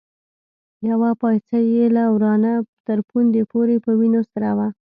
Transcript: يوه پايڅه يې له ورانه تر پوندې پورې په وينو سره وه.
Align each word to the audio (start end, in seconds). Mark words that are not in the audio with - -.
يوه 0.89 1.11
پايڅه 1.21 1.57
يې 1.71 1.85
له 1.95 2.03
ورانه 2.15 2.53
تر 2.87 2.99
پوندې 3.09 3.41
پورې 3.51 3.75
په 3.85 3.91
وينو 3.99 4.21
سره 4.31 4.49
وه. 4.57 4.67